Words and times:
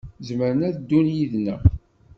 Zemrent 0.27 0.65
ad 0.67 0.75
ddun 0.77 1.07
yid-neɣ. 1.15 1.61